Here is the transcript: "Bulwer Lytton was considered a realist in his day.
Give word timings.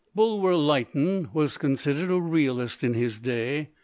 "Bulwer 0.15 0.55
Lytton 0.55 1.29
was 1.31 1.59
considered 1.59 2.09
a 2.09 2.19
realist 2.19 2.83
in 2.83 2.95
his 2.95 3.19
day. 3.19 3.69